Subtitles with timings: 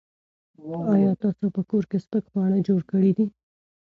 [0.93, 3.25] ایا تاسو په کور کې سپک خواړه جوړ کړي دي؟